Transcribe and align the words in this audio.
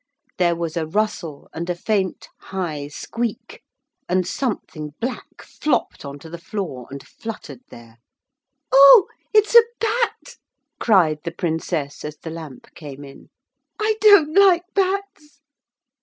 There 0.39 0.55
was 0.55 0.75
a 0.75 0.87
rustle 0.87 1.47
and 1.53 1.69
a 1.69 1.75
faint 1.75 2.27
high 2.39 2.87
squeak 2.87 3.61
and 4.09 4.25
something 4.25 4.95
black 4.99 5.43
flopped 5.43 6.05
on 6.05 6.17
to 6.17 6.29
the 6.31 6.39
floor 6.39 6.87
and 6.89 7.07
fluttered 7.07 7.61
there. 7.69 7.99
'Oh 8.71 9.05
it's 9.31 9.53
a 9.53 9.61
bat,' 9.79 10.37
cried 10.79 11.19
the 11.23 11.29
Princess, 11.29 12.03
as 12.03 12.17
the 12.17 12.31
lamp 12.31 12.73
came 12.73 13.03
in. 13.03 13.29
'I 13.79 13.95
don't 14.01 14.33
like 14.33 14.63
bats.' 14.73 15.39